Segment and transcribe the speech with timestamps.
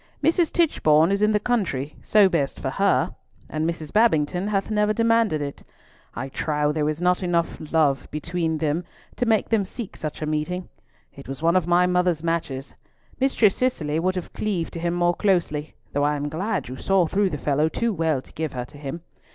[0.23, 0.51] "Mrs.
[0.51, 3.93] Tichborne is in the country—so best for her—and Mrs.
[3.93, 5.61] Babington hath never demanded it.
[6.15, 8.83] I trow there is not love enough between them
[9.17, 10.69] to make them seek such a meeting.
[11.15, 12.73] It was one of my mother's matches.
[13.19, 17.05] Mistress Cicely would have cleaved to him more closely, though I am glad you saw
[17.05, 19.01] through the fellow too well to give her to him.